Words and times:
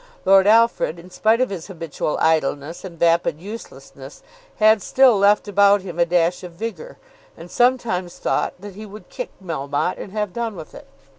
Lord 0.25 0.47
Alfred, 0.47 0.97
in 0.97 1.11
spite 1.11 1.41
of 1.41 1.51
his 1.51 1.67
habitual 1.67 2.17
idleness 2.17 2.83
and 2.83 2.97
vapid 2.97 3.39
uselessness, 3.39 4.23
had 4.55 4.81
still 4.81 5.15
left 5.15 5.47
about 5.47 5.83
him 5.83 5.99
a 5.99 6.07
dash 6.07 6.41
of 6.41 6.53
vigour, 6.53 6.97
and 7.37 7.51
sometimes 7.51 8.17
thought 8.17 8.55
that 8.59 8.73
he 8.73 8.87
would 8.87 9.09
kick 9.09 9.29
Melmotte 9.39 9.99
and 9.99 10.11
have 10.11 10.33
done 10.33 10.55
with 10.55 10.73
it. 10.73 10.87